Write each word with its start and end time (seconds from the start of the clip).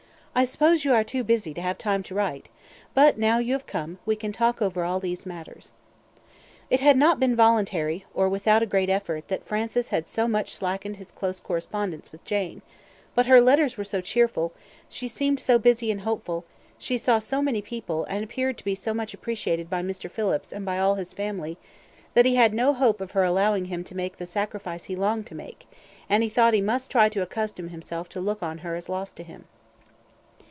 I 0.33 0.45
suppose 0.45 0.85
you 0.85 0.93
are 0.93 1.03
too 1.03 1.25
busy 1.25 1.53
to 1.53 1.61
have 1.61 1.77
time 1.77 2.03
to 2.03 2.15
write, 2.15 2.47
but 2.93 3.17
now 3.17 3.37
you 3.39 3.51
have 3.51 3.67
come; 3.67 3.99
we 4.05 4.15
can 4.15 4.31
talk 4.31 4.61
over 4.61 4.85
all 4.85 5.01
these 5.01 5.25
matters." 5.25 5.73
It 6.69 6.79
had 6.79 6.95
not 6.95 7.19
been 7.19 7.35
voluntarily, 7.35 8.05
or 8.13 8.29
without 8.29 8.63
a 8.63 8.65
great 8.65 8.89
effort, 8.89 9.27
that 9.27 9.45
Francis 9.45 9.89
had 9.89 10.07
so 10.07 10.29
much 10.29 10.55
slackened 10.55 10.95
his 10.95 11.11
close 11.11 11.41
correspondence 11.41 12.13
with 12.13 12.23
Jane; 12.23 12.61
but 13.13 13.25
her 13.25 13.41
letters 13.41 13.75
were 13.75 13.83
so 13.83 13.99
cheerful, 13.99 14.53
she 14.87 15.09
seemed 15.09 15.37
so 15.41 15.59
busy 15.59 15.91
and 15.91 15.99
hopeful, 15.99 16.45
she 16.77 16.97
saw 16.97 17.19
so 17.19 17.41
many 17.41 17.61
people, 17.61 18.05
and 18.05 18.23
appeared 18.23 18.57
to 18.57 18.63
be 18.63 18.73
so 18.73 18.93
much 18.93 19.13
appreciated 19.13 19.69
by 19.69 19.81
Mr. 19.81 20.09
Phillips 20.09 20.53
and 20.53 20.63
by 20.65 20.79
all 20.79 20.95
his 20.95 21.11
family, 21.11 21.57
that 22.13 22.25
he 22.25 22.35
had 22.35 22.53
no 22.53 22.73
hope 22.73 23.01
of 23.01 23.11
her 23.11 23.25
allowing 23.25 23.65
him 23.65 23.83
to 23.83 23.95
make 23.95 24.15
the 24.15 24.25
sacrifice 24.25 24.85
he 24.85 24.95
longed 24.95 25.27
to 25.27 25.35
make, 25.35 25.67
and 26.09 26.23
he 26.23 26.29
thought 26.29 26.53
he 26.53 26.61
must 26.61 26.89
try 26.89 27.09
to 27.09 27.21
accustom 27.21 27.67
himself 27.67 28.07
to 28.07 28.21
look 28.21 28.41
on 28.41 28.59
her 28.59 28.75
as 28.75 28.87
lost 28.87 29.17
to 29.17 29.23
him. 29.23 29.43